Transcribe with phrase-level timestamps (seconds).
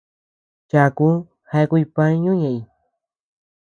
[0.69, 1.07] Chaku
[1.49, 2.57] jeakuy pañu ñeʼeñ.